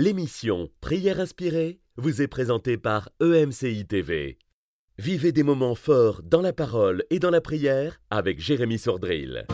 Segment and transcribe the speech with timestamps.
[0.00, 4.38] L'émission Prière inspirée vous est présentée par EMCI TV.
[4.96, 9.48] Vivez des moments forts dans la parole et dans la prière avec Jérémy Sordrill.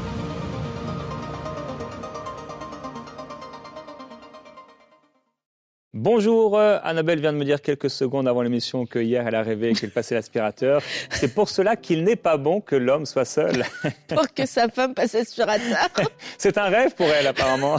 [6.09, 9.43] Bonjour, euh, Annabelle vient de me dire quelques secondes avant l'émission que hier elle a
[9.43, 10.83] rêvé qu'elle passait l'aspirateur.
[11.11, 13.65] C'est pour cela qu'il n'est pas bon que l'homme soit seul.
[14.09, 15.89] pour que sa femme passe l'aspirateur.
[16.37, 17.79] C'est un rêve pour elle apparemment.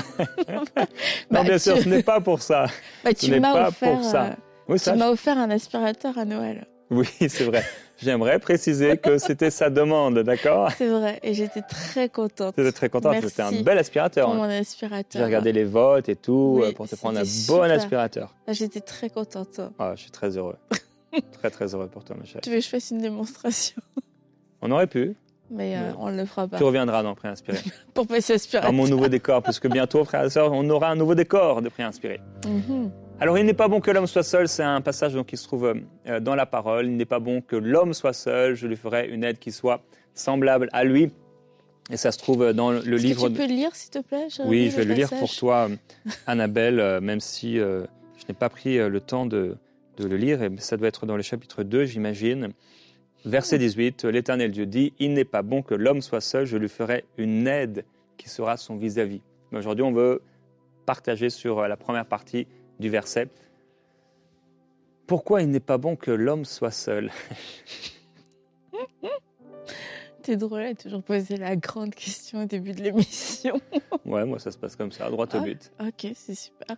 [0.51, 0.63] non,
[1.29, 2.65] Bah, bien tu- sûr, ce n'est pas pour ça.
[3.03, 4.23] Bah, Ce tu n'est m'as pas offert, pour ça.
[4.23, 4.29] euh,
[4.69, 6.65] Oui, tu offert un aspirateur à Noël.
[6.89, 7.63] oui, c'est vrai.
[7.97, 10.71] J'aimerais préciser que c'était sa demande, d'accord?
[10.77, 12.53] C'est vrai, et j'étais très contente.
[12.57, 14.25] J'étais très contente, c'était un bel aspirateur.
[14.25, 14.47] Pour hein.
[14.47, 15.19] mon aspirateur.
[15.19, 18.33] J'ai regardé les votes et tout Oui, euh, pour te prendre un bon aspirateur.
[18.47, 19.61] Ah, J'étais très contente.
[19.79, 20.57] Ah, je suis très heureux.
[21.39, 22.41] très très heureux pour toi, ma chère.
[22.41, 23.81] Tu veux que je fasse une démonstration?
[24.61, 25.15] On aurait pu.
[25.51, 26.57] Mais euh, on ne le fera pas.
[26.57, 27.59] Tu reviendras dans Pré Inspiré.
[27.93, 28.71] Pour passer l'aspirateur.
[28.71, 31.69] Dans mon nouveau décor, puisque bientôt, frères et sœurs, on aura un nouveau décor de
[31.69, 32.19] Pré Inspiré.
[32.45, 32.91] Mhm.
[33.21, 35.45] Alors, il n'est pas bon que l'homme soit seul, c'est un passage donc, qui se
[35.45, 35.73] trouve
[36.07, 36.87] euh, dans la parole.
[36.87, 39.81] Il n'est pas bon que l'homme soit seul, je lui ferai une aide qui soit
[40.13, 41.11] semblable à lui.
[41.91, 43.23] Et ça se trouve dans le Est-ce livre.
[43.27, 45.69] que tu peux le lire, s'il te plaît Oui, je vais le lire pour toi,
[46.27, 47.85] Annabelle, euh, même si euh,
[48.17, 49.55] je n'ai pas pris euh, le temps de,
[49.97, 50.41] de le lire.
[50.43, 52.49] Et ça doit être dans le chapitre 2, j'imagine.
[53.23, 56.69] Verset 18, l'Éternel Dieu dit, Il n'est pas bon que l'homme soit seul, je lui
[56.69, 57.85] ferai une aide
[58.17, 59.21] qui sera son vis-à-vis.
[59.51, 60.21] Mais Aujourd'hui, on veut
[60.85, 62.47] partager sur euh, la première partie
[62.79, 63.27] du verset.
[65.07, 67.11] Pourquoi il n'est pas bon que l'homme soit seul?
[70.23, 73.59] T'es drôle, elle a toujours posé la grande question au début de l'émission.
[74.05, 75.39] Ouais, moi ça se passe comme ça, droit au Ah.
[75.39, 75.71] but.
[75.79, 76.77] Ok, c'est super.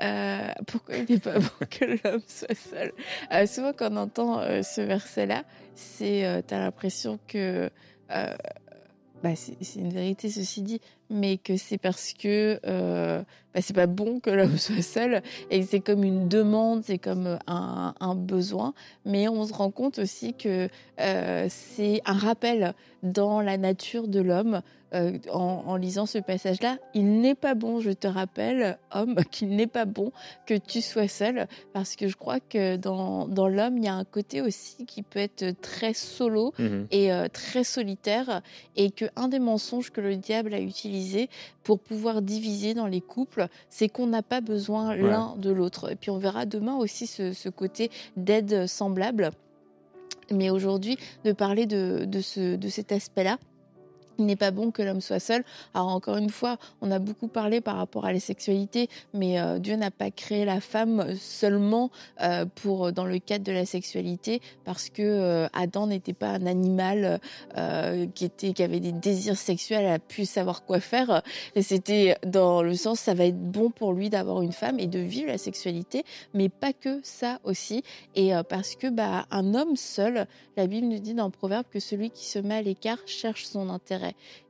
[0.00, 2.92] Euh, pourquoi il n'est pas bon que l'homme soit seul?
[3.30, 7.70] Euh, Souvent, quand on entend euh, ce verset-là, c'est, t'as l'impression que,
[8.08, 10.80] bah, c'est une vérité ceci dit,
[11.12, 13.22] mais que c'est parce que euh,
[13.54, 16.98] bah, c'est pas bon que l'homme soit seul et que c'est comme une demande, c'est
[16.98, 18.74] comme un, un besoin.
[19.04, 20.68] Mais on se rend compte aussi que
[21.00, 24.62] euh, c'est un rappel dans la nature de l'homme
[24.94, 29.48] euh, en, en lisant ce passage-là, il n'est pas bon, je te rappelle, homme, qu'il
[29.56, 30.12] n'est pas bon
[30.44, 33.94] que tu sois seul, parce que je crois que dans, dans l'homme, il y a
[33.94, 36.86] un côté aussi qui peut être très solo Mhm.
[36.90, 38.42] et euh, très solitaire,
[38.76, 41.01] et que un des mensonges que le diable a utilisé
[41.62, 45.90] pour pouvoir diviser dans les couples, c'est qu'on n'a pas besoin l'un de l'autre.
[45.90, 49.30] Et puis on verra demain aussi ce, ce côté d'aide semblable.
[50.30, 53.38] Mais aujourd'hui, de parler de, de, ce, de cet aspect-là,
[54.18, 55.44] il n'est pas bon que l'homme soit seul.
[55.74, 59.58] Alors encore une fois, on a beaucoup parlé par rapport à la sexualité, mais euh,
[59.58, 61.90] Dieu n'a pas créé la femme seulement
[62.20, 66.46] euh, pour dans le cadre de la sexualité, parce que euh, Adam n'était pas un
[66.46, 67.20] animal
[67.56, 71.22] euh, qui était qui avait des désirs sexuels, a pu savoir quoi faire.
[71.54, 74.86] Et c'était dans le sens, ça va être bon pour lui d'avoir une femme et
[74.86, 77.82] de vivre la sexualité, mais pas que ça aussi.
[78.14, 81.80] Et euh, parce que bah un homme seul, la Bible nous dit dans Proverbe que
[81.80, 84.01] celui qui se met à l'écart cherche son intérêt.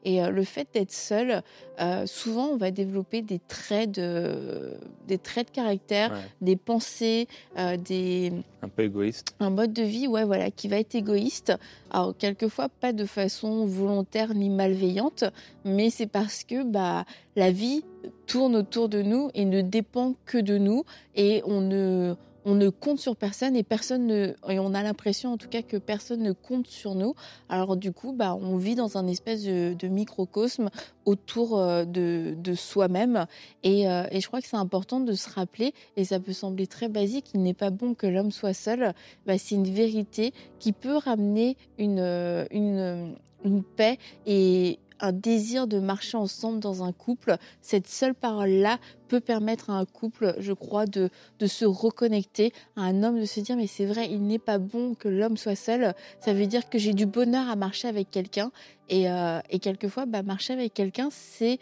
[0.05, 1.43] Et euh, le fait d'être seul,
[1.81, 4.73] euh, souvent on va développer des traits de,
[5.07, 8.33] des traits de caractère, Ouais, des pensées, euh, des,
[8.63, 9.35] un peu égoïste.
[9.41, 11.53] un mode de vie, ouais, voilà, qui va être égoïste.
[11.91, 15.25] Alors quelquefois pas de façon volontaire ni malveillante,
[15.65, 17.05] mais c'est parce que bah
[17.37, 17.84] la vie
[18.27, 20.84] tourne autour de nous et ne dépend que de nous
[21.15, 25.32] et on ne on ne compte sur personne et personne ne et on a l'impression
[25.32, 27.14] en tout cas que personne ne compte sur nous.
[27.48, 30.70] Alors du coup, bah on vit dans un espèce de, microcosme
[31.04, 33.26] autour euh, de, de soi-même
[33.62, 36.66] et, euh, et je crois que c'est important de se rappeler et ça peut sembler
[36.66, 38.94] très basique, il n'est pas bon que l'homme soit seul
[39.26, 43.14] bah, c'est une vérité qui peut ramener une, euh, une,
[43.44, 47.37] une paix et un désir de marcher ensemble dans un couple.
[47.61, 52.83] Cette seule parole-là peut permettre à un couple, je crois, de, de se reconnecter, à
[52.83, 55.57] un homme de se dire, mais c'est vrai, il n'est pas bon que l'homme soit
[55.57, 55.95] seul.
[56.21, 58.51] Ça veut dire que j'ai du bonheur à marcher avec quelqu'un.
[58.89, 61.59] Et, euh, et quelquefois, bah, marcher avec quelqu'un, c'est...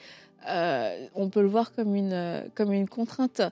[0.48, 3.42] euh, on peut le voir comme une, comme une contrainte.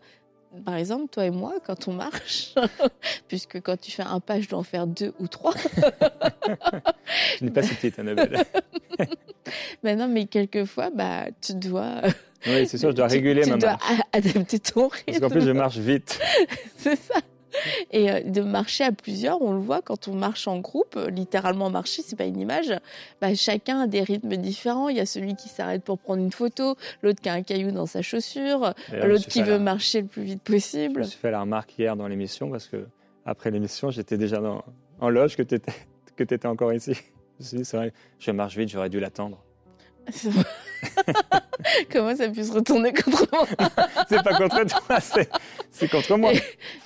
[0.64, 2.54] Par exemple, toi et moi, quand on marche,
[3.28, 5.54] puisque quand tu fais un pas, je dois en faire deux ou trois.
[7.38, 8.44] Tu n'es pas petite, Annabelle.
[9.82, 12.00] Mais non, mais quelquefois, bah, tu dois.
[12.46, 13.92] oui, c'est sûr, je dois tu- réguler tu ma dois marche.
[14.12, 15.04] a- adapter ton rythme.
[15.06, 16.18] Parce qu'en plus, je marche vite.
[16.76, 17.14] C'est ça.
[17.90, 21.10] Et euh, de marcher à plusieurs, on le voit quand on marche en groupe, euh,
[21.10, 22.72] littéralement marcher, c'est pas une image.
[23.20, 24.88] Bah, chacun a des rythmes différents.
[24.88, 27.70] Il y a celui qui s'arrête pour prendre une photo, l'autre qui a un caillou
[27.70, 31.04] dans sa chaussure, l'autre qui veut la- marcher le plus vite Je me possible.
[31.04, 32.86] suis fait la remarque hier dans l'émission parce que
[33.26, 34.64] après l'émission, j'étais déjà dans,
[35.00, 35.72] en loge que tu étais,
[36.16, 36.94] que étais encore ici.
[37.40, 39.42] Je me suis dit, c'est vrai, je marche vite, j'aurais dû l'attendre.
[41.92, 43.46] Comment ça puisse retourner contre moi
[44.08, 44.98] C'est pas contre toi,
[45.70, 46.32] c'est contre moi.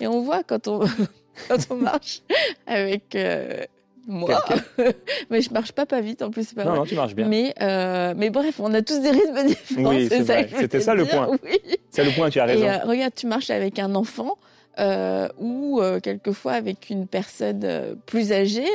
[0.00, 0.80] Et, on voit quand on,
[1.48, 2.22] quand on marche
[2.66, 3.64] avec euh,
[4.06, 4.40] moi,
[5.30, 7.28] mais je marche pas pas vite en plus, c'est pas Non, non, tu marches bien.
[7.28, 9.90] Mais, euh, mais bref, on a tous des rythmes différents.
[9.90, 10.48] Oui, c'est vrai.
[10.58, 11.28] C'était ça le point.
[11.44, 11.58] Oui.
[11.90, 12.64] C'est le point, tu as raison.
[12.64, 14.36] Et euh, regarde, tu marches avec un enfant.
[14.78, 18.66] Euh, ou euh, quelquefois avec une personne euh, plus âgée,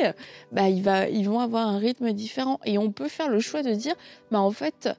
[0.51, 2.59] bah, il va, ils vont avoir un rythme différent.
[2.65, 3.95] Et on peut faire le choix de dire,
[4.31, 4.89] bah, en fait,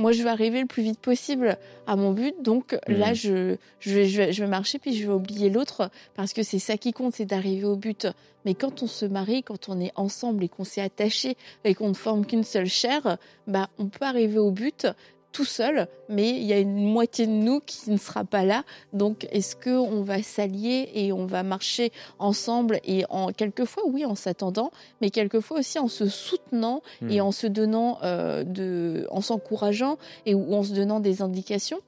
[0.00, 2.34] moi, je vais arriver le plus vite possible à mon but.
[2.42, 3.14] Donc là, mmh.
[3.14, 6.76] je, je, vais, je, vais, marcher, puis je vais oublier l'autre, parce que c'est ça
[6.78, 8.06] qui compte, c'est d'arriver au but.
[8.44, 11.90] Mais quand on se marie, quand on est ensemble et qu'on s'est attaché et qu'on
[11.90, 14.86] ne forme qu'une seule chair, bah, on peut arriver au but
[15.32, 18.64] tout seul, mais il y a une moitié de nous qui ne sera pas là.
[18.92, 24.04] Donc, est-ce que on va s'allier et on va marcher ensemble et en quelquefois, oui,
[24.04, 27.24] en s'attendant, mais quelquefois aussi en se soutenant et hmm.
[27.24, 31.80] en se donnant euh, de, en s'encourageant et ou en se donnant des indications?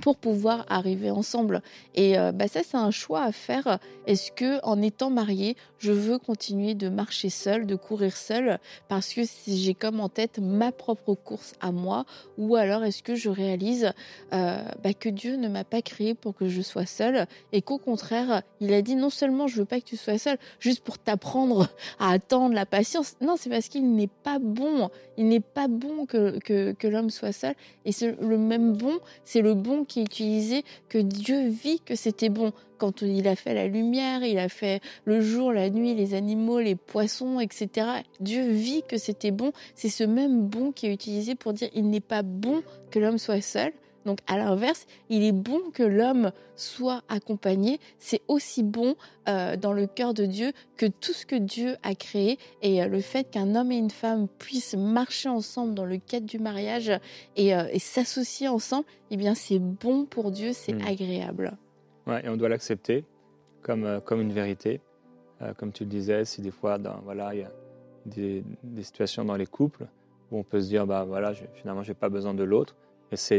[0.00, 1.62] Pour pouvoir arriver ensemble.
[1.94, 3.78] Et euh, bah ça, c'est un choix à faire.
[4.06, 8.58] Est-ce que en étant marié, je veux continuer de marcher seul, de courir seul,
[8.88, 12.04] parce que si j'ai comme en tête ma propre course à moi,
[12.38, 13.92] ou alors est-ce que je réalise
[14.32, 17.78] euh, bah, que Dieu ne m'a pas créé pour que je sois seul et qu'au
[17.78, 20.98] contraire, il a dit non seulement je veux pas que tu sois seul, juste pour
[20.98, 21.68] t'apprendre
[21.98, 23.14] à attendre la patience.
[23.20, 24.90] Non, c'est parce qu'il n'est pas bon.
[25.16, 27.54] Il n'est pas bon que, que l'homme soit seul.
[27.84, 31.94] Et c'est le même bon, c'est le bon qui est utilisé, que Dieu vit que
[31.94, 32.52] c'était bon.
[32.78, 36.60] Quand il a fait la lumière, il a fait le jour, la nuit, les animaux,
[36.60, 37.86] les poissons, etc.
[38.20, 39.52] Dieu vit que c'était bon.
[39.74, 43.18] C'est ce même bon qui est utilisé pour dire il n'est pas bon que l'homme
[43.18, 43.72] soit seul.
[44.04, 47.80] Donc à l'inverse, il est bon que l'homme soit accompagné.
[47.98, 48.96] C'est aussi bon
[49.28, 52.86] euh, dans le cœur de Dieu que tout ce que Dieu a créé et euh,
[52.86, 56.92] le fait qu'un homme et une femme puissent marcher ensemble dans le cadre du mariage
[57.36, 60.86] et, euh, s'associer ensemble, eh bien c'est bon pour Dieu, c'est hmm.
[60.86, 61.52] agréable.
[62.06, 63.04] Ouais, et on doit l'accepter
[63.62, 64.80] comme, comme une vérité.
[65.58, 67.52] comme tu le disais, si des fois, dans, voilà, il y a
[68.04, 69.86] des, des, situations dans les couples
[70.30, 72.76] où on peut se dire, bah voilà, je, finalement, j'ai pas besoin de l'autre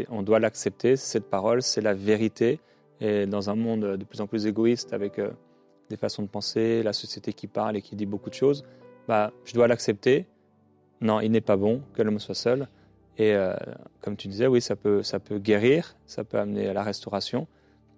[0.10, 2.60] on doit l'accepter, cette parole, c'est la vérité.
[3.02, 5.32] Et dans un monde de plus en plus égoïste, avec euh,
[5.90, 8.64] des façons de penser, la société qui parle et qui dit beaucoup de choses,
[9.08, 10.26] bah, je dois l'accepter.
[11.02, 12.68] Non, il n'est pas bon que l'homme soit seul.
[13.18, 13.54] Et euh,
[14.02, 17.48] comme tu disais, oui, ça peut, ça peut guérir, ça peut amener à la restauration.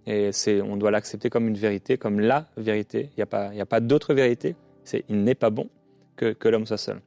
[0.06, 0.32] Et
[0.64, 3.10] on doit l'accepter comme une vérité, comme la vérité.
[3.12, 4.56] Il n'y a pas, il a pas d'autre vérité.
[4.84, 5.70] C'est, il n'est pas bon
[6.16, 7.02] que, que l'homme soit seul.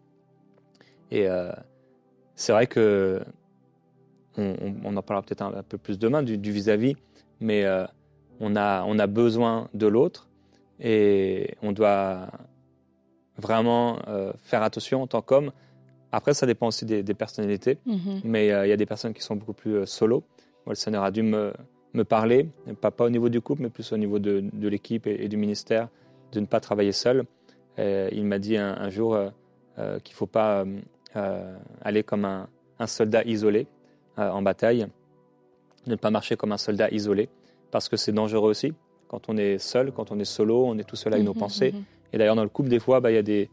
[1.10, 1.50] Et euh,
[2.34, 3.22] c'est vrai que
[4.36, 6.96] on, en parlera peut-être un, peu plus demain du vis-à-vis,
[7.40, 7.84] mais euh,
[8.38, 10.28] on, a, on a besoin de l'autre
[10.78, 12.28] et on doit
[13.38, 15.52] vraiment euh, faire attention en tant qu'homme.
[16.12, 18.20] Après, ça dépend aussi des, personnalités, mm-hmm.
[18.24, 20.24] mais euh, il y a des personnes qui sont beaucoup plus solo.
[20.66, 21.52] Moi, le Seigneur a dû me,
[21.94, 22.48] me parler,
[22.80, 25.36] pas, pas, au niveau du couple, mais plus au niveau de, de l'équipe et, du
[25.36, 25.88] ministère,
[26.32, 27.24] de ne pas travailler seul.
[27.78, 29.16] il m'a dit un, jour
[29.76, 30.64] qu'il ne faut pas
[31.80, 32.48] aller comme un,
[32.80, 33.68] un soldat isolé,
[34.28, 34.86] en bataille,
[35.86, 37.28] ne pas marcher comme un soldat isolé,
[37.70, 38.72] parce que c'est dangereux aussi.
[39.08, 41.40] Quand on est seul, quand on est solo, on est tout seul avec nos mhm,
[41.40, 41.72] pensées.
[41.72, 41.84] Mhm.
[42.12, 43.48] Et d'ailleurs, dans le couple, des fois, bah, il y a des,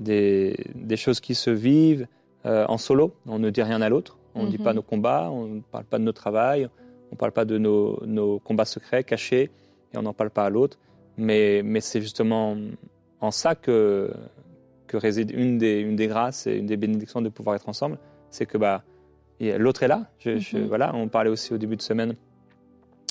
[0.00, 2.06] des, choses qui se vivent
[2.44, 3.12] euh, en solo.
[3.26, 4.18] On ne dit rien à l'autre.
[4.34, 4.76] On ne dit pas mhm.
[4.76, 6.68] nos combats, on ne parle pas de notre travail,
[7.10, 9.50] on ne parle pas de nos, nos, combats secrets, cachés,
[9.94, 10.78] et on n'en parle pas à l'autre.
[11.16, 12.54] Mais, mais c'est justement
[13.20, 14.12] en ça que,
[14.86, 17.98] que réside une des, une des grâces et une des bénédictions de pouvoir être ensemble.
[18.30, 18.82] C'est que bah,
[19.40, 20.06] l'autre est là.
[20.18, 20.66] Je, mhm.
[20.66, 22.14] voilà, on parlait aussi au début de semaine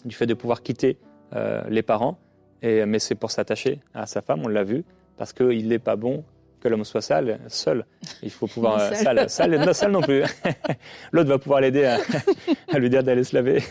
[0.05, 0.97] du fait de pouvoir quitter
[1.35, 2.19] euh, les parents,
[2.61, 4.83] et, mais c'est pour s'attacher à sa femme, on l'a vu,
[5.17, 6.23] parce qu'il n'est pas bon
[6.59, 7.85] que l'homme soit sale, seul.
[8.23, 8.79] Il faut pouvoir...
[8.91, 10.23] Euh, sale, sale, non, sale non plus.
[11.11, 11.99] L'autre va pouvoir l'aider à,
[12.71, 13.63] à, lui dire d'aller se laver.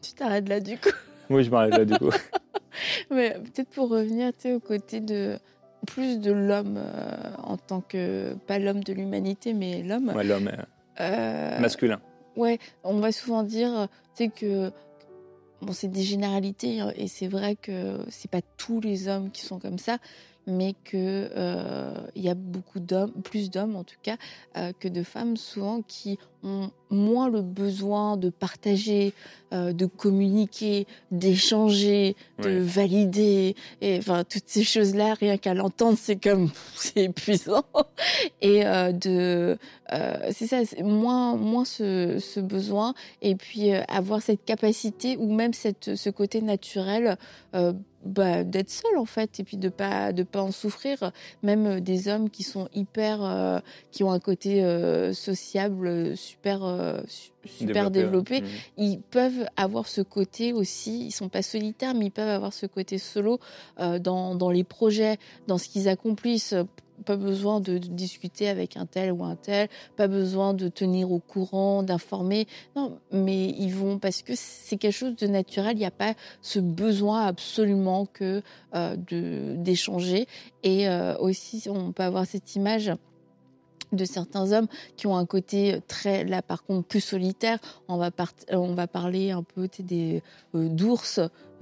[0.00, 0.90] tu t'arrêtes là du coup.
[1.30, 2.10] Oui, je m'arrête là du coup.
[3.10, 5.38] mais peut-être pour revenir au côté de
[5.86, 10.12] plus de l'homme euh, en tant que, pas l'homme de l'humanité, mais l'homme.
[10.14, 10.50] Ouais, l'homme
[11.00, 12.00] euh, masculin.
[12.36, 14.70] Ouais, on va souvent dire, tu sais, que
[15.60, 19.58] bon, c'est des généralités, et c'est vrai que c'est pas tous les hommes qui sont
[19.58, 19.98] comme ça,
[20.46, 24.16] mais que euh, il y a beaucoup d'hommes, plus d'hommes en tout cas,
[24.80, 29.14] que de femmes souvent qui ont moins le besoin de partager,
[29.52, 36.16] euh, de communiquer, d'échanger, de valider, et enfin toutes ces choses-là, rien qu'à l'entendre, c'est
[36.16, 37.64] comme c'est épuisant.
[38.40, 39.56] Et euh, de,
[39.92, 45.54] euh, c'est ça, moins moins ce, ce, besoin, et puis avoir cette capacité ou même
[45.54, 47.16] cette ce côté naturel
[48.04, 51.80] bah, d'être seul en fait et puis de pas de pas en souffrir même euh,
[51.80, 57.02] des hommes qui sont hyper euh, qui ont un côté euh, sociable super
[57.44, 58.46] super développé, mmh.
[58.78, 62.66] ils peuvent avoir ce côté aussi ils sont pas solitaires mais ils peuvent avoir ce
[62.66, 63.38] côté solo
[63.78, 66.54] dans dans les projets dans ce qu'ils accomplissent
[67.04, 71.18] pas besoin de, discuter avec un tel ou un tel, pas besoin de tenir au
[71.18, 72.46] courant, d'informer.
[72.76, 75.76] Non, mais ils vont parce que c'est quelque chose de naturel.
[75.76, 78.42] Il n'y a pas ce besoin absolument que
[78.74, 80.26] euh, de d'échanger.
[80.62, 82.92] Et euh, aussi, on peut avoir cette image
[83.92, 87.58] de certains hommes qui ont un côté très là par contre plus solitaire
[87.88, 88.10] on va
[88.50, 90.22] on va parler un peu des
[90.54, 91.20] euh, d'ours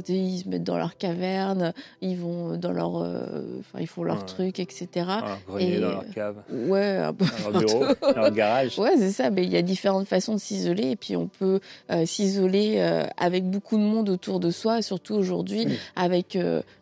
[0.09, 4.25] ils se mettent dans leur caverne, ils vont dans leur, euh, enfin ils font leur
[4.27, 4.89] truc, etc.
[5.09, 6.37] Un grenier dans leur cave.
[6.51, 8.79] Ouais, un peu dans leur bureau, dans leur garage.
[8.79, 9.31] Ouais, c'est ça.
[9.31, 13.05] Mais il y a différentes façons de s'isoler et puis on peut euh, s'isoler euh,
[13.17, 15.67] avec beaucoup de monde autour de soi, surtout aujourd'hui
[15.97, 16.37] avec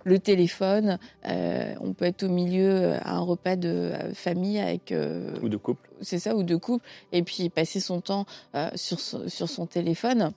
[0.04, 0.98] le téléphone.
[1.24, 4.94] on peut être au milieu à un repas de famille avec
[5.42, 5.88] ou de couple.
[6.00, 8.26] C'est ça, ou de couple, et puis passer son temps
[8.74, 10.32] sur sur son téléphone.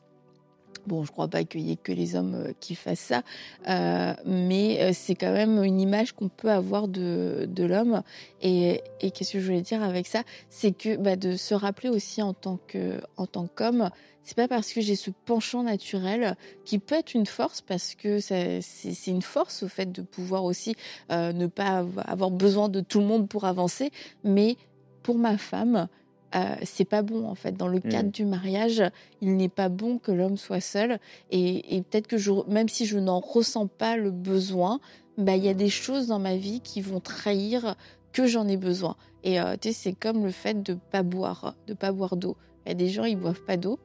[0.87, 3.21] Bon, je crois pas qu'il y ait que les hommes euh, qui fassent ça,
[3.69, 8.01] euh, mais euh, c'est quand même une image qu'on peut avoir de, de l'homme.
[8.41, 10.23] Et, et qu'est-ce que je voulais dire avec ça?
[10.49, 13.91] C'est que bah, de se rappeler aussi en tant que en tant qu'homme,
[14.23, 16.35] c'est pas parce que j'ai ce penchant naturel
[16.65, 18.61] qui peut être une force parce que c'est
[19.07, 20.75] une force au fait de pouvoir aussi
[21.09, 23.89] ne pas avoir besoin de tout le monde pour avancer,
[24.23, 24.57] mais
[25.01, 25.87] pour ma femme,
[26.35, 27.53] euh, c'est pas bon en fait.
[27.53, 28.11] Dans le cadre mm.
[28.11, 28.83] du mariage,
[29.21, 30.99] il n'est pas bon que l'homme soit seul.
[31.29, 34.79] Et, peut-être que je, même si je n'en ressens pas le besoin,
[35.17, 37.75] bah il y a des choses dans ma vie qui vont trahir
[38.13, 38.95] que j'en ai besoin.
[39.23, 42.37] Et euh, tu sais, c'est comme le fait de pas boire, de pas boire d'eau.
[42.65, 43.79] Il y a des gens ils boivent pas d'eau.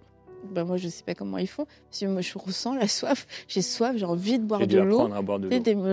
[0.44, 3.26] Ben moi je sais pas comment ils font parce que moi je ressens la soif.
[3.48, 5.08] J'ai soif j'ai envie de boire de l'eau.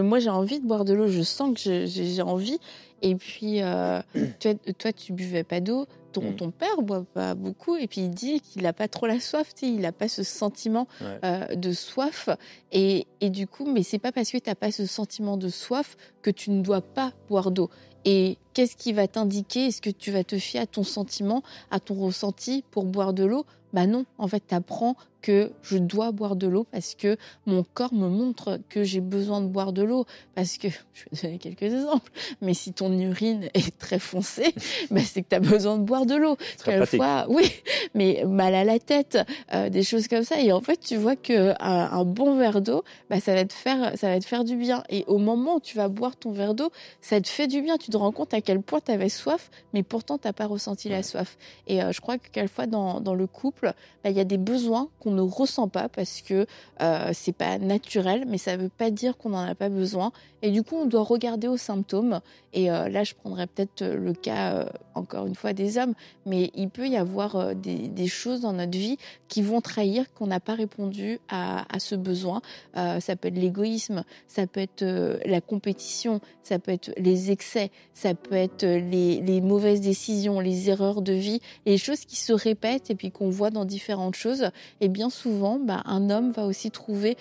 [0.04, 1.08] moi j'ai envie de boire de l'eau.
[1.08, 2.60] Je sens que j'ai envie.
[3.02, 4.02] Et puis euh,
[4.40, 5.86] toi, toi tu buvais pas d'eau.
[6.14, 6.36] Ton, mm.
[6.36, 7.76] ton père boit pas beaucoup.
[7.76, 10.88] Et puis il dit qu'il n'a pas trop la soif, il n'a pas ce sentiment
[11.02, 12.30] euh, de soif.
[12.72, 15.50] Et, et, du coup, mais c'est pas parce que tu n'as pas ce sentiment de
[15.50, 17.70] soif que tu ne dois pas boire d'eau.
[18.06, 19.68] Et qu'est-ce qui va t'indiquer?
[19.68, 23.24] Est-ce que tu vas te fier à ton sentiment, à ton ressenti pour boire de
[23.24, 23.46] l'eau?
[23.74, 27.64] Bah non, en fait, tu apprends que je dois boire de l'eau parce que mon
[27.64, 30.06] corps me montre que j'ai besoin de boire de l'eau.
[30.36, 32.12] Parce que, je vais donner quelques exemples,
[32.42, 34.54] mais si ton urine est très foncée,
[34.92, 36.38] bah c'est que tu as besoin de boire de l'eau.
[36.64, 37.52] Quelquefois, oui,
[37.96, 39.18] mais mal à la tête,
[39.54, 40.40] euh, des choses comme ça.
[40.42, 43.98] Et en fait, tu vois que un, bon verre d'eau, bah, ça va te faire,
[43.98, 44.84] ça va te faire du bien.
[44.90, 47.78] Et au moment où tu vas boire ton verre d'eau, ça te fait du bien.
[47.78, 50.48] Tu te rends compte à quel point tu avais soif, mais pourtant tu n'as pas
[50.48, 51.38] ressenti la soif.
[51.68, 54.38] Et euh, je crois que quelquefois dans, dans le couple, bah, il y a des
[54.38, 56.46] besoins qu'on ne ressent pas parce que
[56.82, 60.12] euh, c'est pas naturel, mais ça veut pas dire qu'on n'en a pas besoin.
[60.44, 62.20] Et du coup, on doit regarder aux symptômes.
[62.52, 65.94] Et euh, là, je prendrais peut-être euh, le cas, euh, encore une fois, des hommes,
[66.26, 68.98] mais il peut y avoir des, choses dans notre vie
[69.30, 72.42] qui vont trahir qu'on n'a pas répondu à, ce besoin.
[72.76, 74.84] ça peut être l'égoïsme, ça peut être
[75.26, 80.70] la compétition, ça peut être les excès, ça peut être les, les mauvaises décisions, les
[80.70, 84.50] erreurs de vie, les choses qui se répètent et puis qu'on voit dans différentes choses.
[84.82, 87.18] Et bien souvent, bah, un homme va aussi trouver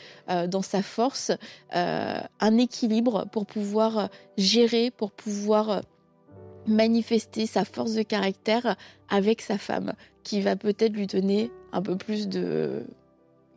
[0.49, 1.33] dans sa force
[1.71, 5.83] un équilibre pour pouvoir gérer, pour pouvoir
[6.67, 8.77] manifester sa force de caractère
[9.09, 12.85] avec sa femme, qui va peut-être lui donner un peu plus de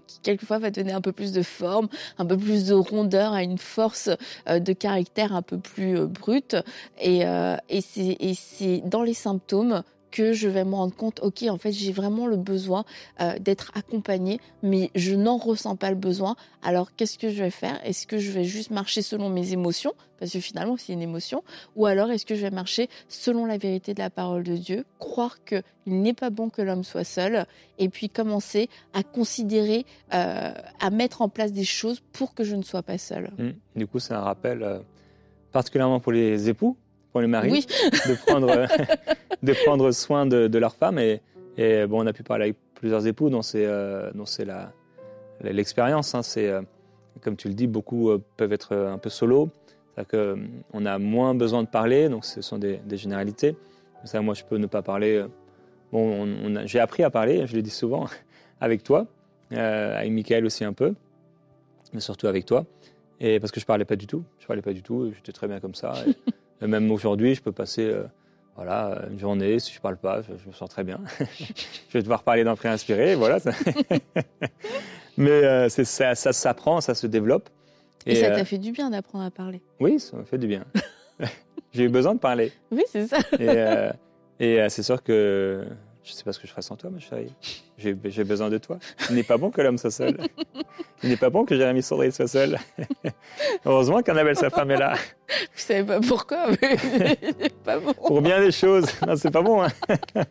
[0.08, 3.44] qui quelquefois va donner un peu plus de forme, un peu plus de rondeur à
[3.44, 4.10] une force
[4.48, 6.56] euh, de caractère un peu plus euh, brute.
[7.00, 9.84] Et, euh, et c'est dans les symptômes
[10.16, 12.86] que je vais me rendre compte, ok, en fait, j'ai vraiment le besoin
[13.20, 16.38] euh, d'être accompagnée, mais je n'en ressens pas le besoin.
[16.64, 17.86] Alors, qu'est-ce que je vais faire?
[17.86, 19.94] Est-ce que je vais juste marcher selon mes émotions?
[20.18, 21.44] Parce que finalement, c'est une émotion.
[21.76, 24.86] Ou alors, est-ce que je vais marcher selon la vérité de la parole de Dieu?
[25.00, 27.46] Croire qu'il n'est pas bon que l'homme soit seul,
[27.78, 32.56] et puis commencer à considérer, euh, à mettre en place des choses pour que je
[32.56, 33.32] ne sois pas seule.
[33.38, 33.50] Mmh.
[33.76, 34.80] Du coup, c'est un rappel euh,
[35.52, 36.78] particulièrement pour les époux
[37.16, 37.66] pour les maris
[38.10, 38.68] de, prendre,
[39.42, 41.00] de prendre soin de, leur femme.
[41.00, 41.22] Et,
[41.58, 44.12] et, bon, on a pu parler avec plusieurs époux dont c'est euh,
[45.40, 46.14] l'expérience.
[46.14, 46.62] Hein, c'est euh,
[47.22, 49.50] comme tu le dis, beaucoup euh, peuvent être un peu solo.
[49.96, 50.36] C'est-à-dire
[50.74, 53.56] qu'on a moins besoin de parler, donc ce sont des, généralités.
[54.04, 55.24] Ça, moi, je peux ne pas parler.
[55.94, 58.08] Bon, on, j'ai appris à parler, je le dis souvent,
[58.60, 59.08] avec toi,
[59.52, 60.94] avec Michael aussi un peu,
[61.94, 62.66] mais surtout avec toi.
[63.22, 65.48] Et parce que je parlais pas du tout, je parlais pas du tout, j'étais très
[65.48, 65.94] bien comme ça.
[66.62, 68.04] même aujourd'hui, je peux passer euh,
[68.56, 71.00] voilà, une journée, si je ne parle pas, je, me sens très bien.
[71.40, 73.40] je vais devoir parler d'un pré-inspiré, voilà.
[75.18, 77.50] Mais euh, ça, ça s'apprend, ça se développe.
[78.06, 79.62] Et, ça euh, t'a fait du bien d'apprendre à parler.
[79.80, 80.64] Oui, ça m'a fait du bien.
[81.74, 82.52] J'ai eu besoin de parler.
[82.72, 83.18] Oui, c'est ça.
[83.40, 85.66] Et, et, c'est sûr que
[86.06, 87.34] je ne sais pas ce que je ferais sans toi, ma chérie.
[87.78, 87.94] J'ai
[88.24, 88.78] besoin de toi.
[89.10, 90.18] Il n'est pas bon que l'homme soit seul.
[91.02, 92.60] Il n'est pas bon que Jérémy Sandré soit seul.
[93.66, 94.96] Heureusement qu'Annabelle, sa femme, est là.
[95.56, 97.94] Je savais pas pourquoi, mais c'est pas bon.
[97.94, 98.86] Pour bien des choses.
[99.06, 99.64] Non, c'est pas bon.
[99.64, 99.70] hein.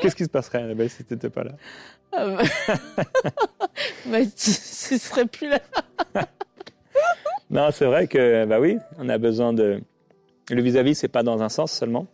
[0.00, 1.52] Qu'est-ce qui se passerait, Annabelle, si tu n'étais pas là?
[2.12, 2.42] Ah bah...
[4.06, 5.60] bah, tu- ce serait plus là.
[7.50, 9.80] Non, c'est vrai que, bah oui, on a besoin de.
[10.50, 12.06] Le vis-à-vis, c'est pas dans un sens seulement.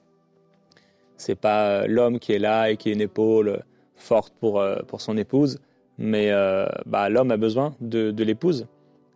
[1.19, 3.63] C'est pas euh, l'homme qui est là et qui est une épaule
[3.97, 5.59] forte pour, euh, pour son épouse,
[5.99, 8.67] mais euh, bah, l'homme a besoin de, de l'épouse.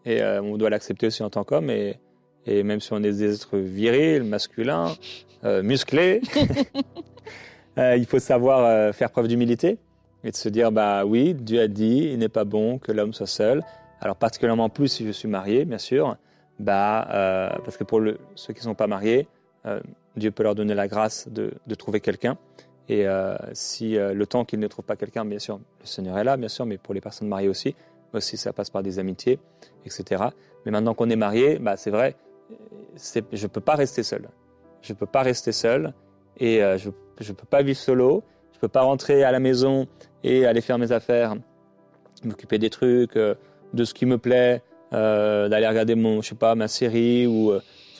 [0.04, 1.70] Et euh, on doit l'accepter aussi en tant qu'homme.
[1.70, 1.98] Et,
[2.44, 4.92] et même si on est des êtres virils, masculins,
[5.44, 6.20] euh, musclés,
[7.76, 9.78] il faut savoir faire preuve d'humilité
[10.24, 13.12] et de se dire bah oui, Dieu a dit, il n'est pas bon que l'homme
[13.12, 13.62] soit seul.
[14.00, 16.16] Alors particulièrement plus si je suis marié, bien sûr,
[16.58, 17.06] bah
[17.64, 19.26] parce que pour le- ceux qui ne sont pas mariés,
[20.16, 22.36] Dieu peut leur donner la grâce de, de trouver quelqu'un.
[22.88, 26.18] Et euh, si euh, le temps qu'ils ne trouvent pas quelqu'un, bien sûr, le Seigneur
[26.18, 27.74] est là, bien sûr, mais pour les personnes mariées aussi,
[28.12, 29.38] aussi ça passe par des amitiés,
[29.86, 30.24] etc.
[30.64, 32.16] Mais maintenant qu'on est marié, bah c'est vrai,
[32.96, 34.28] je peux pas rester seul.
[34.82, 35.94] Je peux pas rester seul
[36.38, 36.90] et euh, je
[37.20, 38.24] je peux pas vivre solo.
[38.52, 39.86] Je peux pas rentrer à la maison
[40.24, 41.34] et aller faire mes affaires,
[42.24, 43.34] m'occuper des trucs, euh,
[43.74, 47.52] de ce qui me plaît, d'aller regarder mon, je sais pas, ma série ou.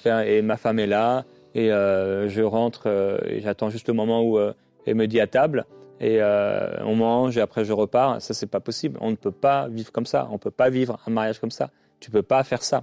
[0.04, 4.22] Et ma femme est là et euh, je rentre euh, et j'attends juste le moment
[4.22, 4.52] où euh,
[4.86, 5.66] elle me dit à table
[6.00, 8.20] et on mange et après je repars.
[8.20, 8.98] Ça c'est pas possible.
[9.00, 10.26] On ne peut pas vivre comme ça.
[10.32, 11.70] On peut pas vivre un mariage comme ça.
[12.00, 12.82] Tu peux pas faire ça.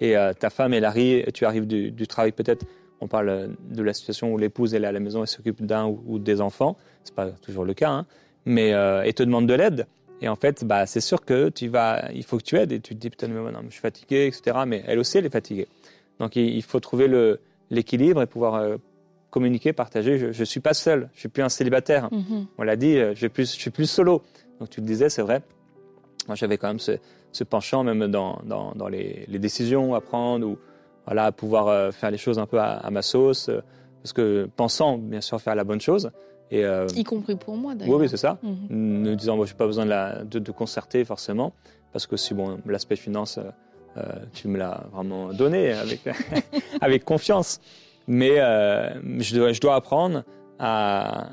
[0.00, 2.66] Et ta femme elle arrive, tu arrives du, travail peut-être.
[3.00, 5.86] On parle de la situation où l'épouse elle est à la maison et s'occupe d'un
[5.86, 6.76] ou, des enfants.
[7.04, 8.06] C'est pas toujours le cas, hein.
[8.46, 9.86] mais euh, et te demande de l'aide.
[10.20, 12.80] Et en fait, bah, c'est sûr que tu vas, il faut que tu aides et
[12.80, 14.56] tu te dis putain, mais non, je suis fatigué, etc.
[14.66, 15.68] Mais elle aussi, elle est fatiguée.
[16.18, 17.38] Donc il faut trouver le,
[17.70, 18.76] l'équilibre et pouvoir euh,
[19.30, 20.18] communiquer, partager.
[20.18, 22.08] Je, je suis pas seul, je suis plus un célibataire.
[22.12, 22.46] Mhm.
[22.58, 24.22] On l'a dit, euh, je suis plus, je suis plus solo.
[24.60, 25.42] Donc tu le disais, c'est vrai.
[26.26, 26.92] Moi, j'avais quand même ce,
[27.32, 30.58] ce penchant même dans, dans, dans les, les décisions à prendre ou
[31.04, 33.60] voilà, à pouvoir euh, faire les choses un peu à, à ma sauce, euh,
[34.02, 36.10] parce que pensant bien sûr faire la bonne chose.
[36.50, 38.00] Et euh, Y compris pour moi, oui, d'ailleurs.
[38.00, 39.02] oui, c'est ça Mhm.
[39.02, 41.52] ne disant bon, j'ai pas besoin de, la, de, de concerter forcément
[41.92, 43.38] parce que si bon l'aspect finance
[43.96, 44.02] euh,
[44.34, 45.72] tu me l'as vraiment donné
[46.80, 47.60] avec confiance
[48.08, 50.22] mais euh, je, dois, apprendre
[50.58, 51.30] à,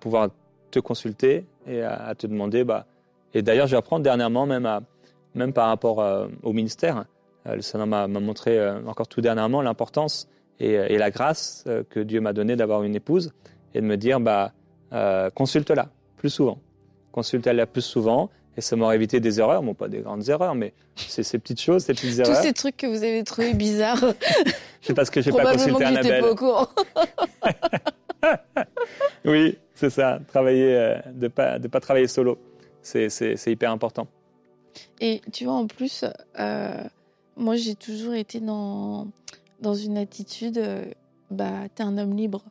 [0.00, 0.30] pouvoir
[0.70, 2.86] te consulter et à, te demander bah
[3.34, 7.04] et d'ailleurs je vais apprendre dernièrement même par rapport euh, au ministère
[7.46, 10.28] le Seigneur m'a montré encore tout dernièrement l'importance
[10.60, 13.32] et, la grâce que Dieu m'a donnée d'avoir une épouse
[13.74, 14.52] et de me dire bah
[15.34, 16.58] consulte-la plus souvent.
[17.12, 18.28] Consulte-la plus souvent
[18.58, 21.60] et ça m'aurait évité des erreurs, bon pas des grandes erreurs, mais c'est ces petites
[21.60, 22.42] choses, ces petites Tous erreurs.
[22.42, 24.04] ces trucs que vous avez trouvés bizarres,
[24.82, 26.20] C'est parce que j'ai pas consulté que Annabelle.
[26.22, 26.66] pas au courant.
[29.24, 30.18] Oui, c'est ça.
[30.26, 32.36] Travailler, euh, de pas de pas travailler solo,
[32.82, 33.08] c'est
[33.46, 34.08] hyper important.
[35.00, 36.04] Et tu vois, en plus,
[36.40, 36.82] euh,
[37.36, 39.06] moi, j'ai toujours été dans,
[39.60, 40.84] dans une attitude, euh,
[41.30, 42.42] bah, t'es un homme libre.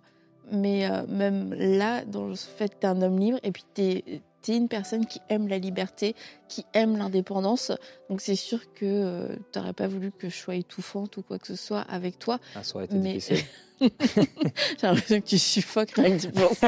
[0.52, 4.56] Mais euh, même là, dans le fait, t'es un homme libre et puis t'es es
[4.56, 6.16] une personne qui aime la liberté,
[6.48, 7.72] qui aime l'indépendance.
[8.10, 11.48] Donc c'est sûr que euh, t'aurais pas voulu que je sois étouffante ou quoi que
[11.48, 12.40] ce soit avec toi.
[12.56, 13.46] Ah, ça aurait été Mais- difficile.
[13.80, 16.68] J'ai l'impression que tu suffoques rien que penser.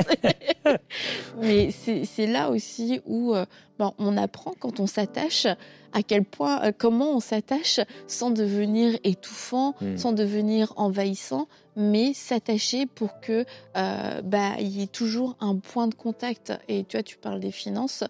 [1.41, 3.45] Mais c'est là aussi où euh,
[3.79, 5.47] ben, on apprend quand on s'attache
[5.91, 9.97] à quel point, euh, comment on s'attache sans devenir étouffant, Mm.
[9.97, 13.43] sans devenir envahissant, mais s'attacher pour que
[13.75, 16.53] euh, bah, il y ait toujours un point de contact.
[16.67, 18.03] Et tu vois, tu parles des finances.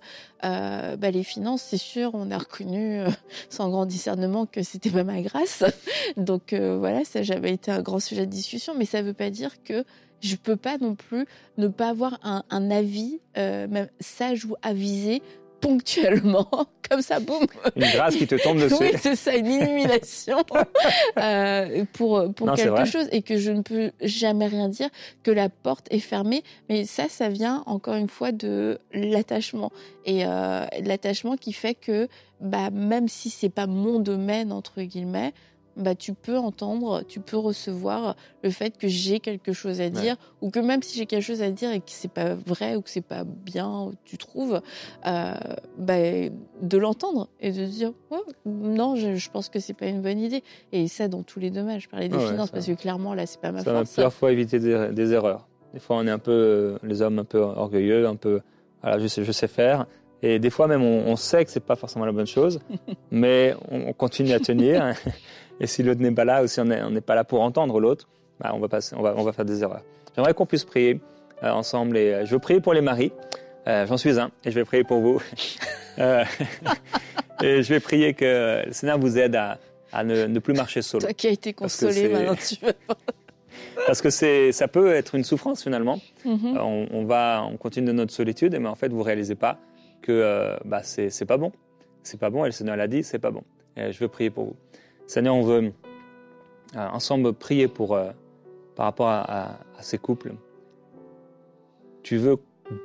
[0.44, 3.10] Euh, bah, les finances, c'est sûr, on a reconnu euh,
[3.50, 5.64] sans grand discernement que c'était pas ma grâce.
[6.18, 9.08] Donc euh, voilà, ça n'a jamais été un grand sujet de discussion, mais ça ne
[9.08, 9.84] veut pas dire que
[10.22, 11.26] je peux pas non plus
[11.58, 15.22] ne pas avoir un, un avis, euh, même sage ou avisé,
[15.62, 16.50] ponctuellement,
[16.90, 17.46] comme ça, boum.
[17.76, 18.76] Une grâce qui te tombe dessus.
[18.80, 20.38] Oui, c'est ça, une illumination
[21.18, 24.90] euh, pour, pour Non, quelque chose et que je ne peux jamais rien dire,
[25.24, 26.44] que la porte est fermée.
[26.70, 29.72] Mais ça, ça vient encore une fois de l'attachement.
[30.06, 32.08] Et euh, l'attachement qui fait que
[32.40, 35.34] bah, même si c'est pas mon domaine, entre guillemets,
[35.80, 40.16] bah, tu peux entendre, tu peux recevoir le fait que j'ai quelque chose à dire,
[40.42, 42.82] ou que même si j'ai quelque chose à dire et que c'est pas vrai ou
[42.82, 44.62] que c'est pas bien, tu trouves,
[45.08, 45.34] euh,
[45.78, 45.96] bah,
[46.62, 50.20] de l'entendre et de dire ouais, non, je, je pense que c'est pas une bonne
[50.20, 50.44] idée.
[50.72, 51.80] Et ça dans tous les domaines.
[51.80, 53.80] Je parlais des ouais, finances ça- parce que clairement là c'est pas ma Ça m'a
[53.80, 53.94] force.
[53.94, 55.48] plusieurs fois évité des, des erreurs.
[55.74, 58.42] Des fois, on est un peu, euh, les hommes un peu orgueilleux, un peu,
[58.82, 59.86] voilà, je sais, je sais faire.
[60.22, 62.60] Et des fois même, on, on sait que c'est pas forcément la bonne chose,
[63.12, 64.94] mais on, on continue à tenir.
[65.60, 68.08] Et si l'autre n'est pas là, ou si on n'est pas là pour entendre l'autre,
[68.40, 69.82] bah, on, va passer, on, va, on va faire des erreurs.
[70.16, 71.02] J'aimerais qu'on puisse prier
[71.44, 71.98] euh, ensemble.
[71.98, 73.12] Et, euh, je veux prier pour les maris.
[73.68, 75.22] Euh, J'en suis un, et je vais prier pour vous.
[77.42, 79.60] Et je vais prier que le Seigneur vous aide à,
[79.94, 81.06] à ne, ne plus marcher solo.
[81.06, 82.98] Toi qui as été consolé, maintenant tu veux pas.
[83.88, 86.02] Parce que ça peut être une souffrance finalement.
[86.26, 86.58] Mhm.
[86.58, 89.58] On, on va, on continue de notre solitude, mais en fait, vous réalisez pas
[90.02, 91.54] que bah, c'est, c'est pas bon.
[92.04, 93.44] C'est pas bon, et le Seigneur l'a dit, c'est pas bon.
[93.78, 94.56] Et je veux prier pour vous.
[95.10, 95.74] Seigneur, on veut
[96.76, 98.12] euh, ensemble prier pour, euh,
[98.76, 100.36] par rapport à, ces couples.
[102.04, 102.38] Tu veux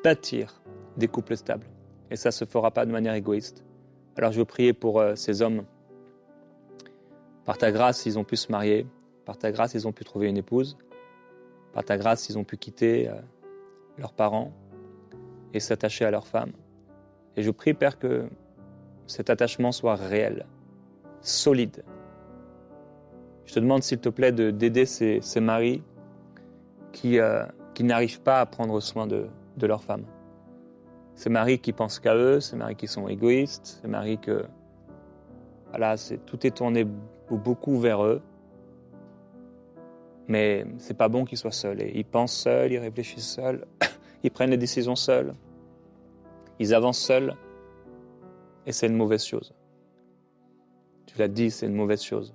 [0.03, 0.63] bâtir
[0.97, 1.67] des couples stables,
[2.11, 3.63] et ça se fera pas de manière égoïste.
[4.17, 5.65] Alors je veux prier pour euh, ces hommes.
[7.45, 8.87] Par ta grâce, ils ont pu se marier.
[9.27, 10.79] Par ta grâce, ils ont pu trouver une épouse.
[11.75, 13.11] Par ta grâce, ils ont pu quitter
[13.99, 14.51] leurs parents
[15.53, 16.53] et s'attacher à leur femme.
[17.37, 18.25] Et je prie, Père, que
[19.07, 20.47] cet attachement soit réel,
[21.21, 21.85] solide.
[23.47, 25.83] Je te demande, s'il te plaît, de- d'aider ces, ces maris
[26.93, 29.27] qui, euh, qui n'arrivent pas à prendre soin de,
[29.57, 30.05] de leur femme.
[31.15, 34.45] Ces maris qui pensent qu'à eux, ces maris qui sont égoïstes, ces maris que
[35.71, 36.87] voilà, tout est tourné
[37.31, 38.21] ou beaucoup vers eux.
[40.27, 41.83] Mais c'est pas bon qu'ils soient seuls.
[41.95, 43.67] Ils pensent seuls, ils réfléchissent seuls,
[44.23, 45.35] ils prennent les décisions seuls,
[46.59, 47.35] ils avancent seuls.
[48.67, 49.53] Et c'est une mauvaise chose.
[51.07, 52.35] Tu l'as dit, c'est une mauvaise chose.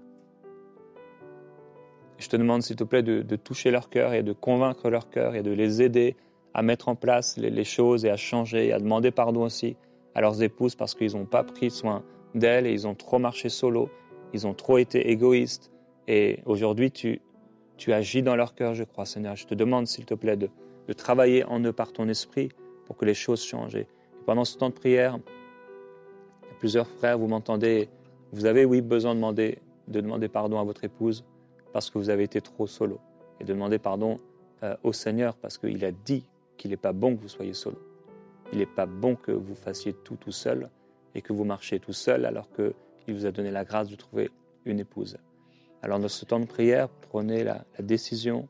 [2.29, 5.33] Je te demande, s'il te plaît, de, toucher leur cœur et de convaincre leur cœur
[5.33, 6.15] et de les aider
[6.53, 9.77] à mettre en place les, les choses et à changer et à demander pardon aussi
[10.13, 12.03] à leurs épouses parce qu'ils n'ont pas pris soin
[12.35, 13.89] d'elles et ils ont trop marché solo,
[14.31, 15.71] ils ont trop été égoïstes.
[16.07, 17.19] Et aujourd'hui, tu,
[17.77, 19.35] tu agis dans leur cœur, je crois, Seigneur.
[19.35, 20.51] Je te demande, s'il te plaît, de,
[20.87, 22.49] de travailler en eux par ton esprit
[22.85, 23.73] pour que les choses changent.
[23.73, 23.87] Et
[24.27, 25.17] pendant ce temps de prière,
[26.59, 27.89] plusieurs frères, vous m'entendez,
[28.33, 31.25] vous avez, oui, besoin de demander, de demander pardon à votre épouse
[31.73, 32.99] parce que vous avez été trop solo.
[33.39, 34.19] Et de demander pardon
[34.63, 36.25] euh, au Seigneur parce qu'il a dit
[36.57, 37.77] qu'il n'est pas bon que vous soyez solo.
[38.51, 40.69] Il n'est pas bon que vous fassiez tout tout seul
[41.15, 44.29] et que vous marchiez tout seul alors qu'il vous a donné la grâce de trouver
[44.65, 45.17] une épouse.
[45.81, 48.47] Alors dans ce temps de prière, prenez la, décision,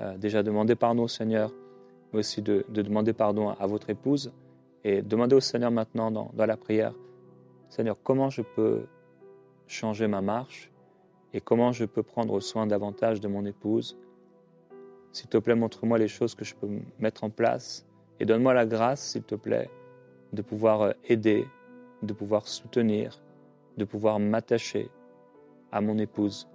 [0.00, 1.52] euh, déjà demander pardon au Seigneur,
[2.12, 4.32] mais aussi de, de demander pardon à, votre épouse
[4.82, 6.92] et demandez au Seigneur maintenant dans la prière,
[7.68, 8.86] Seigneur, comment je peux
[9.66, 10.70] changer ma marche
[11.36, 13.98] et comment je peux prendre soin davantage de mon épouse?
[15.12, 16.66] S'il te plaît, montre-moi les choses que je peux
[16.98, 17.86] mettre en place
[18.18, 19.68] et donne-moi la grâce, s'il te plaît,
[20.32, 21.46] de pouvoir euh, aider,
[22.02, 23.20] de pouvoir soutenir,
[23.76, 24.88] de pouvoir m'attacher
[25.72, 26.48] à mon épouse,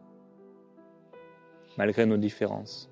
[1.78, 2.91] malgré nos différences.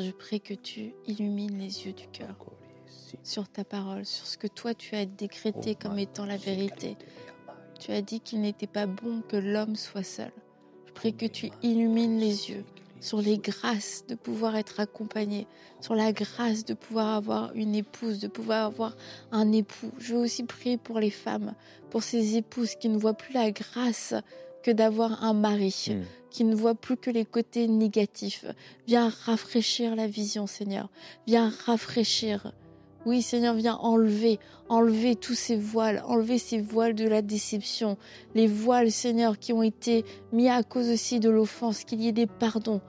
[0.00, 2.36] Je prie que tu illumines les yeux du cœur
[3.22, 6.96] sur ta parole, sur ce que toi tu as décrété comme étant la vérité.
[7.78, 10.32] Tu as dit qu'il n'était pas bon que l'homme soit seul.
[10.86, 12.64] Je prie que tu illumines les yeux
[13.00, 15.46] sur les grâces de pouvoir être accompagné,
[15.80, 18.96] sur la grâce de pouvoir avoir une épouse, de pouvoir avoir
[19.30, 19.90] un époux.
[19.98, 21.54] Je veux aussi prier pour les femmes,
[21.90, 24.14] pour ces épouses qui ne voient plus la grâce
[24.66, 26.02] que d'avoir un mari, Mm.
[26.28, 28.44] qui ne voient plus que les côtés négatifs.
[28.88, 30.88] Viens rafraîchir la vision, Seigneur.
[31.28, 32.52] Viens rafraîchir.
[33.06, 37.96] Oui, Seigneur, viens enlever, enlever tous ces voiles, enlever ces voiles de la déception,
[38.34, 42.12] les voiles, Seigneur, qui ont été mis à cause aussi de l'offense, qu'il y ait
[42.12, 42.80] des pardons.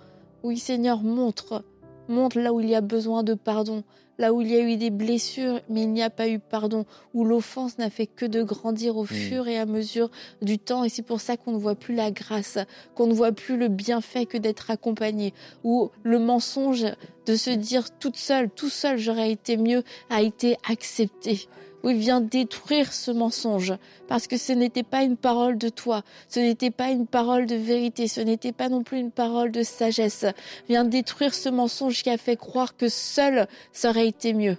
[0.42, 1.64] Oui, Seigneur, montre,
[2.10, 3.84] montre là où il y a besoin de pardon,
[4.18, 6.86] là où il y a eu des blessures, mais il n'y a pas eu pardon,
[7.14, 10.10] où l'offense n'a fait que de grandir au fur et à mesure
[10.42, 12.58] du temps, et c'est pour ça qu'on ne voit plus la grâce,
[12.96, 16.86] qu'on ne voit plus le bienfait que d'être accompagné, ou le mensonge
[17.26, 21.48] de se dire toute seule, tout seul, j'aurais été mieux, a été accepté.
[21.84, 23.74] Oui, viens détruire ce mensonge,
[24.08, 27.56] parce que ce n'était pas une parole de toi, ce n'était pas une parole de
[27.56, 30.26] vérité, ce n'était pas non plus une parole de sagesse.
[30.68, 34.58] Viens détruire ce mensonge qui a fait croire que seul, ça aurait été mieux.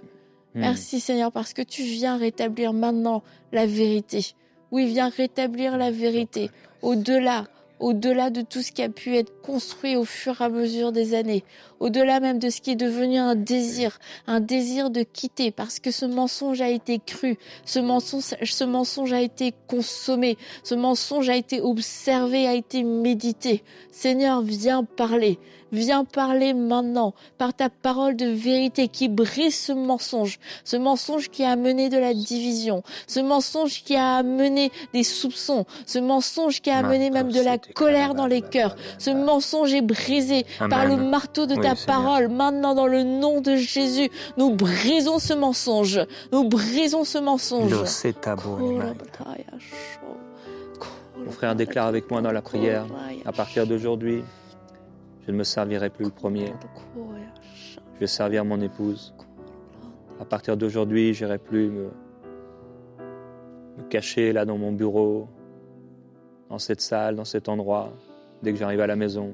[0.55, 0.61] Mm.
[0.61, 4.25] Merci Seigneur, parce que tu viens rétablir maintenant la vérité.
[4.71, 6.49] Oui, viens rétablir la vérité
[6.81, 7.47] au-delà,
[7.79, 11.13] au-delà de tout ce qui a pu être construit au fur et à mesure des
[11.13, 11.43] années,
[11.79, 15.91] au-delà même de ce qui est devenu un désir, un désir de quitter, parce que
[15.91, 21.35] ce mensonge a été cru, ce mensonge, ce mensonge a été consommé, ce mensonge a
[21.35, 23.63] été observé, a été médité.
[23.91, 25.39] Seigneur, viens parler,
[25.71, 31.43] Viens parler maintenant par ta parole de vérité qui brise ce mensonge, ce mensonge qui
[31.43, 36.69] a amené de la division, ce mensonge qui a amené des soupçons, ce mensonge qui
[36.69, 38.75] a amené même de la colère dans les cœurs.
[38.97, 42.29] Ce mensonge est brisé par le marteau de ta parole.
[42.29, 46.01] Maintenant, dans le nom de Jésus, nous brisons ce mensonge.
[46.31, 47.73] Nous brisons ce mensonge.
[51.25, 52.85] Mon frère déclare avec moi dans la prière,
[53.25, 54.23] à partir d'aujourd'hui,
[55.25, 56.53] je ne me servirai plus le premier.
[57.95, 59.13] Je vais servir mon épouse.
[60.19, 61.89] À partir d'aujourd'hui, j'irai plus me,
[63.77, 65.27] me cacher là dans mon bureau,
[66.49, 67.93] dans cette salle, dans cet endroit,
[68.41, 69.33] dès que j'arrive à la maison.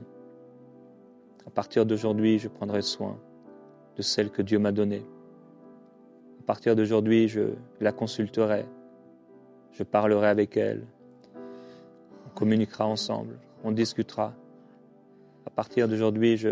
[1.48, 3.18] À partir d'aujourd'hui, je prendrai soin
[3.96, 5.06] de celle que Dieu m'a donnée.
[6.42, 8.66] À partir d'aujourd'hui, je la consulterai,
[9.72, 10.84] je parlerai avec elle,
[12.26, 14.34] on communiquera ensemble, on discutera.
[15.56, 16.50] Partir d'aujourd'hui, je,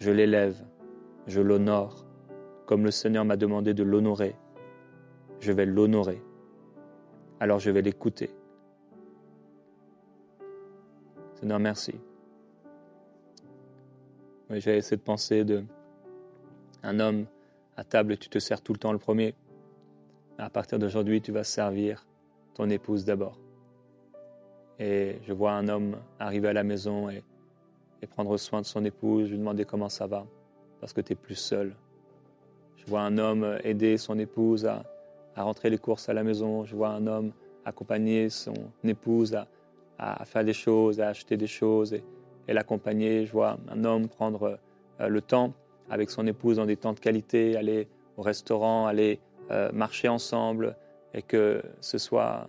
[0.00, 0.60] je l'élève,
[1.28, 2.04] je l'honore,
[2.66, 4.34] comme le Seigneur m'a demandé de l'honorer.
[5.38, 6.20] Je vais l'honorer.
[7.38, 8.30] Alors je vais l'écouter.
[11.34, 11.94] Seigneur, merci.
[14.50, 15.64] J'ai essayé de penser de
[16.82, 17.26] un homme
[17.76, 19.34] à table, tu te sers tout le temps le premier.
[20.36, 22.06] À partir d'aujourd'hui, tu vas servir
[22.54, 23.38] ton épouse d'abord.
[24.78, 27.22] Et je vois un homme arriver à la maison et,
[28.06, 30.26] prendre soin de son épouse, lui demander comment ça va,
[30.80, 31.74] parce que tu es plus seul.
[32.76, 34.82] Je vois un homme aider son épouse à,
[35.36, 36.64] rentrer les courses à la maison.
[36.64, 37.32] Je vois un homme
[37.64, 39.46] accompagner son épouse à,
[39.98, 42.02] à faire des choses, à acheter des choses et,
[42.48, 43.24] l'accompagner.
[43.24, 44.58] Je vois un homme prendre
[45.00, 45.54] euh, le temps
[45.88, 50.76] avec son épouse dans des temps de qualité, aller au restaurant, aller euh, marcher ensemble
[51.14, 52.48] et que ce soit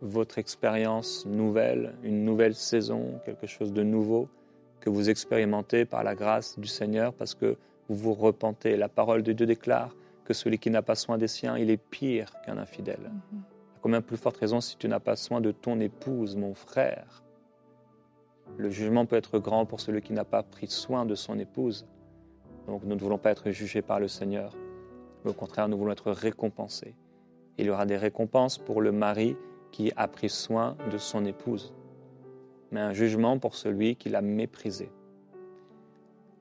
[0.00, 4.28] votre expérience nouvelle, une nouvelle saison, quelque chose de nouveau
[4.82, 7.56] que vous expérimentez par la grâce du Seigneur parce que
[7.88, 8.76] vous vous repentez.
[8.76, 11.76] La parole de Dieu déclare que celui qui n'a pas soin des siens, il est
[11.76, 12.98] pire qu'un infidèle.
[13.00, 13.40] Mm-hmm.
[13.80, 17.22] Combien plus forte raison si tu n'as pas soin de ton épouse, mon frère?
[18.58, 21.86] Le jugement peut être grand pour celui qui n'a pas pris soin de son épouse.
[22.66, 24.52] Donc nous ne voulons pas être jugés par le Seigneur,
[25.24, 26.94] mais au contraire, nous voulons être récompensés.
[27.56, 29.36] Il y aura des récompenses pour le mari
[29.70, 31.72] qui a pris soin de son épouse,
[32.72, 34.90] mais un jugement pour celui qui l'a méprisé.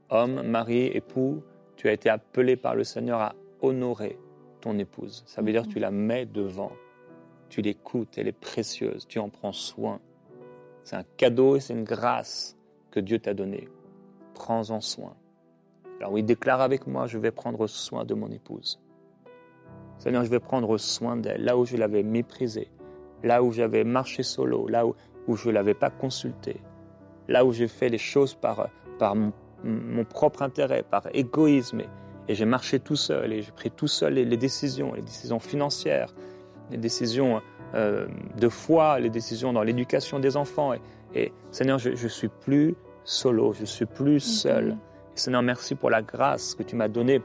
[0.09, 1.43] Homme, mari, époux,
[1.75, 4.17] tu as été appelé par le Seigneur à honorer
[4.61, 5.23] ton épouse.
[5.27, 6.71] Ça veut dire que tu la mets devant
[7.51, 9.99] tu l'écoutes, elle est précieuse, tu en prends soin.
[10.83, 12.57] C'est un cadeau et c'est une grâce
[12.91, 13.67] que Dieu t'a donnée.
[14.33, 15.15] Prends-en soin.
[15.99, 18.79] Alors oui, déclare avec moi, je vais prendre soin de mon épouse.
[19.99, 22.71] Seigneur, je vais prendre soin d'elle, là où je l'avais méprisée,
[23.21, 24.95] là où j'avais marché solo, là où,
[25.29, 26.61] je ne l'avais pas consultée,
[27.27, 29.33] là où j'ai fait les choses par, par mon,
[30.05, 31.81] propre intérêt, par égoïsme,
[32.27, 36.13] et, j'ai marché tout seul, et j'ai pris tout seul les décisions, les décisions financières,
[36.71, 37.41] les décisions
[37.73, 38.07] euh,
[38.37, 40.73] de foi, les décisions dans l'éducation des enfants.
[41.15, 44.19] Et, Seigneur, je ne suis plus solo, je suis plus mhm.
[44.19, 44.77] seul.
[45.15, 47.21] Seigneur, merci pour la grâce que tu m'as donnée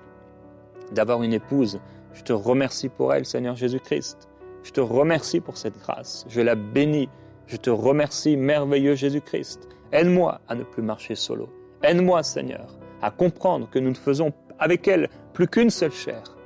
[0.92, 1.80] d'avoir une épouse.
[2.12, 4.28] Je te remercie pour elle, Seigneur Jésus-Christ.
[4.62, 6.24] Je te remercie pour cette grâce.
[6.28, 7.08] Je la bénis.
[7.46, 9.68] Je te remercie, merveilleux Jésus-Christ.
[9.92, 11.48] Aide-moi à ne plus marcher solo.
[11.82, 16.36] Aide-moi, Seigneur, à comprendre que nous ne faisons avec elle plus qu'une seule chair,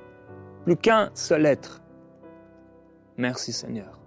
[0.64, 1.80] plus qu'un seul être,
[3.20, 4.00] Merci Seigneur.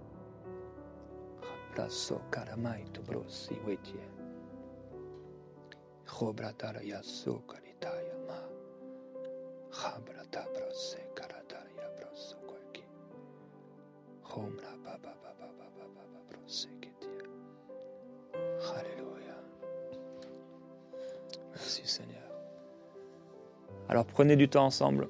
[18.75, 19.35] Alléluia.
[21.51, 22.21] Merci Seigneur.
[23.89, 25.07] Alors prenez du temps ensemble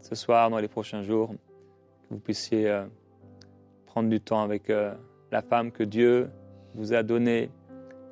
[0.00, 2.84] ce soir, dans les prochains jours que vous puissiez euh,
[3.86, 4.94] prendre du temps avec euh,
[5.32, 6.30] la femme que Dieu
[6.74, 7.50] vous a donnée.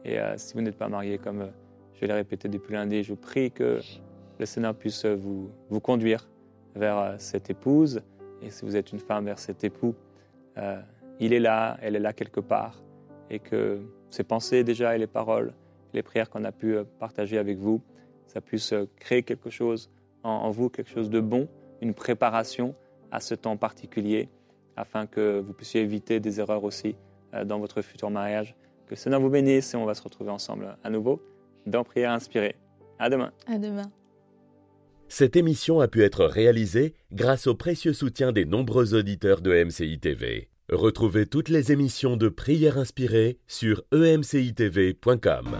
[0.04, 1.50] Et euh, si vous n'êtes pas marié, comme
[1.94, 3.80] je l'ai répété depuis lundi, je prie que
[4.40, 6.28] le Seigneur puisse vous, vous conduire
[6.74, 8.02] vers cette épouse.
[8.42, 9.94] Et si vous êtes une femme, vers cet époux,
[11.20, 12.82] il est là, elle est là quelque part.
[13.30, 15.54] Et que ces pensées déjà et les paroles,
[15.92, 17.82] les prières qu'on a pu partager avec vous,
[18.26, 19.90] ça puisse créer quelque chose
[20.22, 21.48] en vous, quelque chose de bon,
[21.80, 22.74] une préparation
[23.10, 24.28] à ce temps particulier
[24.76, 26.96] afin que vous puissiez éviter des erreurs aussi
[27.34, 28.56] euh, dans votre futur mariage.
[28.86, 31.22] Que Seigneur vous bénisse et on va se retrouver ensemble à nouveau
[31.66, 32.56] dans Prière inspirée.
[32.98, 33.32] À demain.
[33.46, 33.90] À demain.
[35.08, 39.98] Cette émission a pu être réalisée grâce au précieux soutien des nombreux auditeurs de MCI
[39.98, 40.48] TV.
[40.70, 45.58] Retrouvez toutes les émissions de Prière inspirée sur emcitv.com.